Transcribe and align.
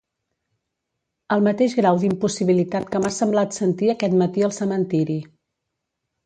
El 1.35 1.43
mateix 1.47 1.75
grau 1.79 1.99
d'impossibilitat 2.03 2.87
que 2.95 3.03
m'ha 3.03 3.11
semblat 3.19 3.59
sentir 3.59 3.93
aquest 3.95 4.17
matí 4.23 4.47
al 4.49 4.57
cementiri. 4.61 5.21